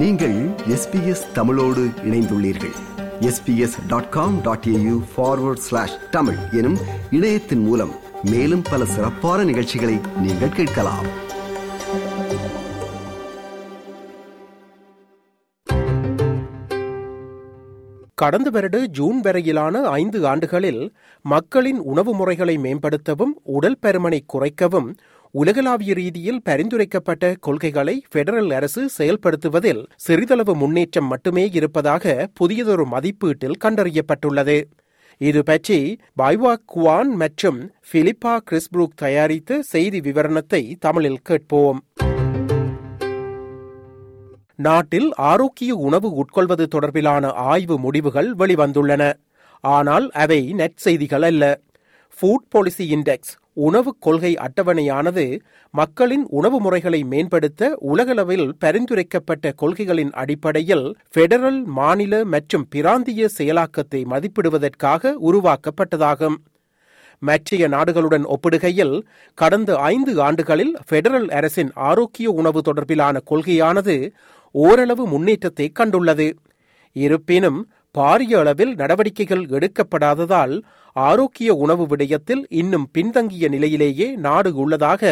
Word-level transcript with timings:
நீங்கள் 0.00 0.34
எஸ்பிஎஸ் 0.68 1.32
தமிழோடு 1.32 1.82
இணைந்துள்ளீர்கள். 2.04 2.74
SBS 3.20 3.76
dot 3.86 4.08
com 4.08 4.42
dot 4.42 4.64
AU 4.68 5.02
forward 5.16 5.64
slash 5.66 6.10
Tamil 6.10 6.36
எனும் 6.52 6.78
இணையத்தின் 7.10 7.62
மூலம் 7.62 7.94
மேலும் 8.22 8.62
பல 8.62 8.84
சிறப்பான 8.84 9.44
நிகழ்ச்சிகளை 9.44 10.00
நீங்கள் 10.20 10.48
கேட்கலாம். 10.48 11.24
கடந்த 18.18 18.48
வருட 18.50 18.76
ஜூன் 18.88 19.18
வரையிலான 19.20 19.80
ஐந்து 19.94 20.18
ஆண்டுகளில் 20.26 20.82
மக்களின் 21.24 21.80
உணவு 21.84 22.12
முறைகளை 22.14 22.54
மேம்படுத்தவும் 22.56 23.34
உடல் 23.56 23.78
பருமனை 23.82 24.20
குறைக்கவும் 24.26 24.88
உலகளாவிய 25.34 25.94
ரீதியில் 25.94 26.40
பரிந்துரைக்கப்பட்ட 26.44 27.34
கொள்கைகளை 27.40 27.94
பெடரல் 28.14 28.50
அரசு 28.50 28.82
செயல்படுத்துவதில் 28.98 29.82
சிறிதளவு 29.96 30.54
முன்னேற்றம் 30.56 31.06
மட்டுமே 31.06 31.44
இருப்பதாக 31.52 32.30
புதியதொரு 32.34 32.86
மதிப்பீட்டில் 32.86 33.60
கண்டறியப்பட்டுள்ளது. 33.64 34.58
இது 35.20 35.42
பற்றி 35.42 35.78
பைவா 36.14 36.54
குவான் 36.74 37.12
மற்றும் 37.14 37.60
பிலிப்பா 37.92 38.34
கிறிஸ்புரூக் 38.50 38.98
தயாரித்த 39.04 39.60
செய்தி 39.72 40.00
விவரணத்தை 40.00 40.62
தமிழில் 40.78 41.22
கேட்போம். 41.22 41.78
நாட்டில் 44.58 45.08
ஆரோக்கிய 45.14 45.74
உணவு 45.74 46.08
உட்கொள்வது 46.14 46.66
தொடர்பிலான 46.74 47.32
ஆய்வு 47.32 47.78
முடிவுகள் 47.78 48.34
வெளிவந்துள்ளன. 48.34 49.12
ஆனால் 49.60 50.10
அவை 50.10 50.52
நெற்செய்திகள் 50.52 51.22
அல்ல. 51.22 51.60
ஃபுட் 52.18 52.46
பாலிசி 52.48 52.84
இண்டெக்ஸ் 52.96 53.34
உணவு 53.52 53.96
கொள்கை 53.98 54.36
அட்டவணையானது 54.36 55.24
மக்களின் 55.74 56.26
உணவு 56.28 56.60
முறைகளை 56.60 57.04
மேம்படுத்த 57.04 57.76
உலகளவில் 57.80 58.48
பரிந்துரைக்கப்பட்ட 58.64 59.52
கொள்கைகளின் 59.62 60.12
அடிப்படையில் 60.12 60.96
பெடரல் 61.16 61.64
மாநில 61.78 62.24
மற்றும் 62.24 62.66
பிராந்திய 62.68 63.28
செயலாக்கத்தை 63.38 64.02
மதிப்பிடுவதற்காக 64.12 65.12
உருவாக்கப்பட்டதாகும். 65.28 66.36
மற்றைய 67.22 67.68
நாடுகளுடன் 67.68 68.24
ஒப்பிடுகையில் 68.34 68.96
கடந்த 69.34 69.76
ஐந்து 69.76 70.22
ஆண்டுகளில் 70.22 70.74
பெடரல் 70.90 71.28
அரசின் 71.30 71.70
ஆரோக்கிய 71.74 72.30
உணவு 72.30 72.60
தொடர்பிலான 72.60 73.20
கொள்கையானது 73.30 73.94
ஓரளவு 74.64 75.04
முன்னேற்றத்தை 75.06 75.66
கண்டுள்ளது 75.78 76.28
இருப்பினும் 76.96 77.60
பாரிய 77.94 78.32
அளவில் 78.40 78.72
நடவடிக்கைகள் 78.74 79.44
எடுக்கப்படாததால் 79.56 80.54
ஆரோக்கிய 80.96 81.50
உணவு 81.64 81.84
விடயத்தில் 81.86 82.42
இன்னும் 82.60 82.86
பின்தங்கிய 82.92 83.46
நிலையிலேயே 83.48 84.08
நாடு 84.26 84.50
உள்ளதாக 84.54 85.02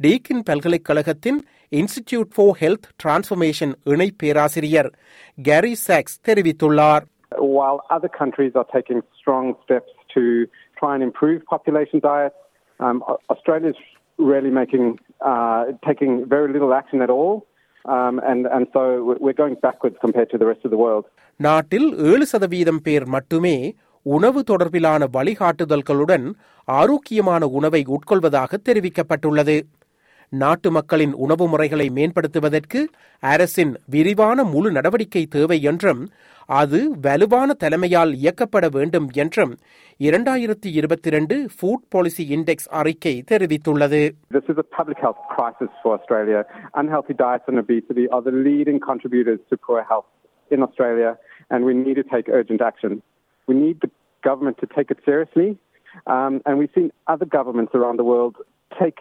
டீக்கின் 0.00 0.42
பல்கலைக்கழகத்தின் 0.42 1.38
இன்ஸ்டிடியூட் 1.72 2.30
ஃபார் 2.34 2.56
ஹெல்த் 2.60 2.88
டிரான்ஸ்ஃபர்மேஷன் 3.02 3.74
இணை 3.94 4.08
பேராசிரியர் 4.22 4.90
கேரி 5.38 5.74
சாக்ஸ் 5.86 6.18
தெரிவித்துள்ளார் 6.28 7.06
While 7.56 7.78
other 7.90 8.10
countries 8.12 8.52
are 8.54 8.68
taking 8.68 9.00
strong 9.20 9.46
steps 9.62 9.92
to 10.14 10.22
try 10.76 10.90
and 10.96 11.02
improve 11.02 11.40
population 11.46 11.98
diets, 12.00 12.38
um, 12.80 12.98
Australia's 13.32 13.80
really 14.18 14.52
making 14.52 14.84
uh, 15.22 15.60
taking 15.88 16.12
very 16.26 16.48
little 16.52 16.72
action 16.74 17.00
at 17.02 17.10
all. 17.10 17.34
Um, 17.86 18.20
and, 18.22 18.46
and 18.48 18.66
so 18.72 18.80
we're 19.20 19.32
going 19.34 19.56
backwards 19.56 19.96
compared 20.00 20.30
to 20.30 20.38
the 20.38 20.46
rest 20.46 20.64
of 20.64 20.70
the 20.70 20.78
world. 20.78 21.04
நாட்டில் 21.40 21.88
ஏழு 22.04 22.26
சதவீதம் 22.26 22.80
பேர் 22.82 23.06
மட்டுமே 23.06 23.56
உணவு 24.06 24.40
தொடர்பிலான 24.50 25.06
வழிகாட்டுதல்களுடன் 25.12 26.26
ஆரோக்கியமான 26.68 27.46
உணவை 27.50 27.82
உட்கொள்வதாக 27.88 28.58
தெரிவிக்கப்பட்டுள்ளது 28.68 29.56
நாட்டு 30.42 30.70
மக்களின் 30.70 31.14
உணவு 31.24 31.48
முறைகளை 31.48 31.86
மேம்படுத்துவதற்கு 31.90 32.80
அரசின் 33.22 33.74
விரிவான 33.86 34.44
முழு 34.44 34.70
நடவடிக்கை 34.70 35.22
தேவை 35.26 35.58
என்றும் 35.62 36.02
அது 36.48 36.80
வலுவான 37.04 37.54
தலைமையால் 37.58 38.12
இயக்கப்பட 38.22 38.66
வேண்டும் 38.68 39.08
என்றும் 39.14 39.52
இரண்டாயிரத்தி 40.00 40.68
இருபத்தி 40.78 41.08
இரண்டு 41.08 41.36
ஃபுட் 41.56 41.84
பாலிசி 41.88 42.24
இண்டெக்ஸ் 42.36 42.68
அறிக்கை 42.80 43.14
தெரிவித்துள்ளது 43.30 44.00
This 44.30 44.48
is 44.48 44.58
a 44.58 44.68
public 44.78 44.98
health 44.98 45.20
crisis 45.34 45.70
for 45.82 45.92
Australia. 45.98 46.40
Unhealthy 46.74 47.16
diets 47.24 47.46
and 47.46 47.58
obesity 47.58 48.04
are 48.08 48.22
the 48.22 48.34
leading 48.48 48.80
contributors 48.80 49.40
to 49.50 49.56
poor 49.66 49.80
health 49.82 50.08
in 50.50 50.62
Australia, 50.62 51.10
and 51.50 51.64
we 51.64 51.74
need 51.76 51.94
to 51.94 52.06
take 52.14 52.28
urgent 52.30 52.60
action. 52.60 52.92
We 53.48 53.54
need 53.56 53.80
the 53.80 53.90
government 54.22 54.58
to 54.58 54.66
take 54.66 54.90
it 54.90 55.00
seriously, 55.04 55.48
um, 56.06 56.40
and 56.46 56.58
we've 56.58 56.74
seen 56.74 56.90
other 57.06 57.28
governments 57.38 57.74
around 57.74 57.98
the 57.98 58.04
world 58.04 58.36
take 58.72 59.00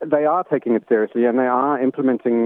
they 0.00 0.24
are 0.26 0.44
taking 0.44 0.74
it 0.74 0.84
seriously 0.88 1.24
and 1.24 1.38
they 1.38 1.46
are 1.54 1.80
implementing 1.80 2.36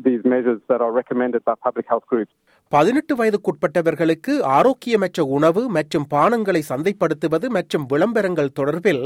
these 0.00 0.24
measures 0.24 0.60
that 0.68 0.80
are 0.80 0.92
recommended 0.92 1.44
by 1.44 1.54
public 1.58 1.86
health 1.88 2.06
groups. 2.06 2.32
பதினெட்டு 2.72 3.12
வயதுக்குட்பட்டவர்களுக்கு 3.16 4.32
ஆரோக்கியமற்ற 4.56 5.20
உணவு 5.36 5.62
மற்றும் 5.68 6.06
பானங்களை 6.10 6.60
சந்தைப்படுத்துவது 6.70 7.46
மற்றும் 7.48 7.86
விளம்பரங்கள் 7.92 8.50
தொடர்பில் 8.58 9.04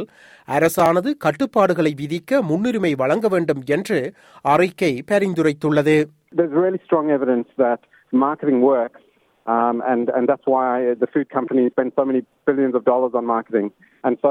அரசானது 0.49 1.11
கட்டுப்பாடுகளை 1.19 1.93
விதிக்க 1.95 2.43
முன்னுரிமை 2.43 2.93
வழங்க 2.95 3.29
வேண்டும் 3.29 3.63
என்று 3.69 4.01
அறிக்கை 4.45 4.93
பரிந்துரைத்துள்ளது 5.13 5.97
There's 6.33 6.57
really 6.59 6.81
strong 6.87 7.07
evidence 7.11 7.49
that 7.59 7.81
marketing 8.13 8.61
works 8.73 9.01
Um, 9.47 9.83
and, 9.85 10.09
and 10.09 10.29
that's 10.29 10.47
why 10.47 10.67
the 10.95 11.07
food 11.07 11.29
companies 11.29 11.73
spend 11.73 11.93
so 11.97 12.05
many 12.05 12.21
billions 12.47 12.75
of 12.75 12.85
dollars 12.85 13.13
on 13.13 13.27
marketing. 13.27 13.69
And 14.05 14.17
so 14.23 14.31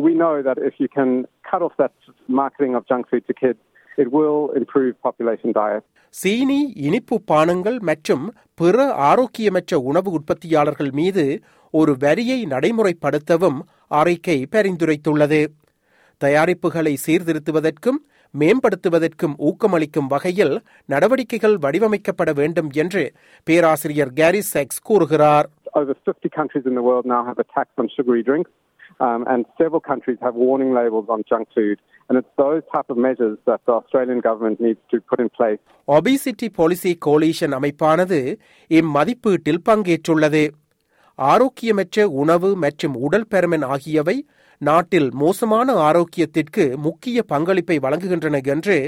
we 0.00 0.14
know 0.14 0.42
that 0.42 0.58
if 0.60 0.74
you 0.78 0.88
can 0.88 1.10
cut 1.50 1.62
off 1.62 1.74
that 1.76 1.92
marketing 2.30 2.74
of 2.74 2.86
junk 2.86 3.10
food 3.10 3.26
to 3.26 3.34
kids, 3.34 3.58
it 3.98 4.10
will 4.12 4.40
improve 4.52 4.94
population 5.02 5.52
diet. 5.52 5.84
சீனி 6.14 6.58
இனிப்பு 6.86 7.16
பானங்கள் 7.30 7.78
மற்றும் 7.80 8.24
பிற 8.54 8.76
ஆரோக்கியமற்ற 9.08 9.74
உணவு 9.82 10.10
உற்பத்தியாளர்கள் 10.10 10.92
மீது 10.92 11.24
ஒரு 11.74 11.92
வரியை 11.96 12.46
நடைமுறைப்படுத்தவும் 12.46 13.58
அறிக்கை 13.90 14.38
பரிந்துரைத்துள்ளது 14.52 15.40
தயாரிப்புகளை 16.20 16.94
சீர்திருத்துவதற்கும் 17.06 17.98
மேம்படுத்துவதற்கும் 18.34 19.34
ஊக்கமளிக்கும் 19.48 20.10
வகையில் 20.14 20.54
நடவடிக்கைகள் 20.88 21.56
வடிவமைக்கப்பட 21.56 22.32
வேண்டும் 22.32 22.70
என்று 22.76 23.04
பேராசிரியர் 23.46 24.14
கேரி 24.14 24.42
செக்ஸ் 24.54 24.82
கூறுகிறார் 24.82 25.48
Over 25.74 25.94
50 26.06 26.28
countries 26.30 26.64
in 26.64 26.74
the 26.74 26.82
world 26.82 27.06
now 27.06 27.22
have 27.24 27.38
a 27.38 27.48
tax 27.56 27.66
on 27.76 27.86
sugary 27.88 28.22
drinks, 28.22 28.50
um, 29.00 29.20
and 29.26 29.40
several 29.58 29.82
countries 29.82 30.18
have 30.20 30.34
warning 30.44 30.70
labels 30.72 31.08
on 31.08 31.20
junk 31.30 31.46
food. 31.56 31.76
And 32.10 32.14
it's 32.16 32.32
those 32.38 32.62
type 32.74 32.88
of 32.88 32.98
measures 32.98 33.36
that 33.46 33.60
the 33.66 33.72
Australian 33.72 34.20
government 34.20 34.56
needs 34.60 34.80
to 34.92 34.98
put 35.10 35.20
in 35.20 35.28
place. 35.30 35.60
Obesity 35.88 36.48
policy 36.50 36.92
coalition 37.06 37.56
அமைப்பானது 37.58 38.20
இம்மதிப்பீட்டில் 38.70 39.64
பங்கேற்றுள்ளது 39.68 40.42
ஆரோக்கியமற்ற 41.18 42.04
உணவு 42.22 42.48
மற்றும் 42.56 42.94
உடல் 43.06 43.28
பெருமன் 43.28 43.66
ஆகியவை 43.74 44.16
நாட்டில் 44.58 45.08
மோசமான 45.14 45.72
ஆரோக்கியத்திற்கு 45.88 46.64
முக்கிய 46.78 47.22
பங்களிப்பை 47.22 47.78
வழங்குகின்றன 47.78 48.40
என்று 48.44 48.78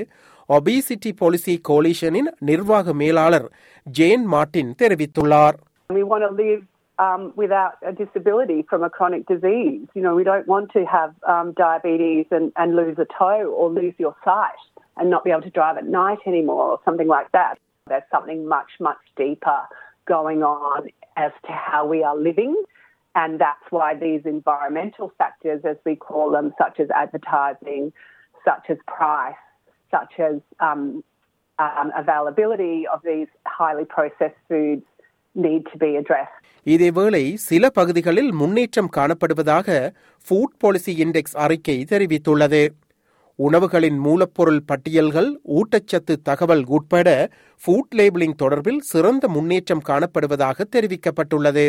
ஒபிசிட்டி 0.48 1.10
பாலிசி 1.16 1.54
கோலிஷனின் 1.68 2.30
நிர்வாக 2.38 2.92
மேலாளர் 2.92 3.48
ஜேன் 3.86 4.26
மார்டின் 4.26 4.72
தெரிவித்துள்ளார் 4.82 5.58
um, 6.98 7.32
without 7.36 7.74
a 7.82 7.92
disability 7.92 8.64
from 8.70 8.82
a 8.82 8.90
chronic 8.90 9.26
disease. 9.26 9.86
You 9.94 10.02
know, 10.02 10.14
we 10.14 10.24
don't 10.24 10.46
want 10.46 10.72
to 10.72 10.84
have 10.86 11.14
um, 11.28 11.52
diabetes 11.52 12.26
and, 12.30 12.52
and 12.56 12.74
lose 12.74 12.98
a 12.98 13.06
toe 13.18 13.46
or 13.58 13.70
lose 13.70 13.94
your 13.98 14.14
sight 14.24 14.64
and 14.96 15.08
not 15.08 15.24
be 15.24 15.30
able 15.30 15.42
to 15.42 15.50
drive 15.50 15.76
at 15.76 15.86
night 15.86 16.18
anymore 16.26 16.66
or 16.72 16.80
something 16.84 17.06
like 17.08 17.30
that. 17.32 17.58
There's 17.86 18.08
something 18.10 18.48
much, 18.48 18.72
much 18.80 18.98
deeper 19.16 19.60
going 20.06 20.42
on 20.42 20.88
as 21.24 21.32
to 21.46 21.52
how 21.66 21.82
we 21.92 21.98
are 22.08 22.18
living. 22.28 22.54
And 23.14 23.32
that's 23.44 23.68
why 23.76 23.88
these 23.96 24.22
environmental 24.36 25.06
factors, 25.20 25.60
as 25.72 25.78
we 25.88 25.94
call 26.08 26.26
them, 26.36 26.46
such 26.62 26.76
as 26.84 26.88
advertising, 27.04 27.84
such 28.48 28.64
as 28.72 28.78
price, 28.96 29.42
such 29.94 30.12
as 30.28 30.36
um, 30.68 30.82
um, 31.58 31.88
availability 32.02 32.76
of 32.94 33.00
these 33.10 33.30
highly 33.58 33.86
processed 33.96 34.40
foods, 34.50 34.86
need 35.46 35.64
to 35.72 35.78
be 35.78 35.90
addressed. 36.02 36.34
இதேவேளை 36.66 37.24
சில 37.48 37.64
பகுதிகளில் 37.70 38.30
முன்னேற்றம் 38.32 38.90
காணப்படுவதாக 38.96 39.68
food 40.26 40.56
policy 40.62 40.92
index 41.04 41.36
அறிக்கை 41.44 41.76
தெரிவித்துள்ளது 41.90 42.62
உணவுகளின் 43.38 43.98
மூலப்பொருள் 44.04 44.62
பட்டியல்கள் 44.66 45.28
ஊட்டச்சத்து 45.58 46.14
தகவல் 46.22 46.64
உட்பட 46.68 47.08
ஃபுட் 47.62 47.94
லேபிளிங் 47.98 48.38
தொடர்பில் 48.42 48.80
சிறந்த 48.90 49.28
முன்னேற்றம் 49.28 49.84
காணப்படுவதாக 49.88 50.66
தெரிவிக்கப்பட்டுள்ளது 50.74 51.66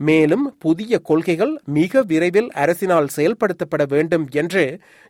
மேலும் 0.00 0.44
புதிய 0.58 0.98
கொள்கைகள் 1.00 1.52
மிக 1.76 2.02
விரைவில் 2.02 2.50
அரசினால் 2.62 3.08
செயல்படுத்தப்பட 3.16 3.84
வேண்டும் 3.86 4.26
என்று 4.34 4.64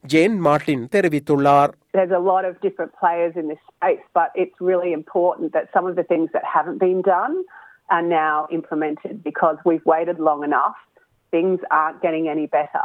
ஜேன் 0.05 0.39
மார்டின் 0.47 0.87
தெரிவித்துள்ளார் 0.95 1.73
There's 1.93 2.17
a 2.21 2.25
lot 2.33 2.45
of 2.45 2.55
different 2.61 2.93
players 3.03 3.35
in 3.37 3.47
this 3.49 3.63
space, 3.71 4.03
but 4.13 4.31
it's 4.35 4.59
really 4.71 4.93
important 4.93 5.49
that 5.53 5.67
some 5.77 5.87
of 5.91 5.95
the 5.97 6.07
things 6.13 6.29
that 6.33 6.45
haven't 6.57 6.79
been 6.79 7.01
done 7.09 7.35
are 7.89 8.07
now 8.21 8.35
implemented 8.51 9.15
because 9.23 9.57
we've 9.65 9.87
waited 9.87 10.19
long 10.21 10.43
enough. 10.45 10.77
Things 11.33 11.61
aren't 11.73 12.01
getting 12.03 12.27
any 12.29 12.47
better. 12.49 12.85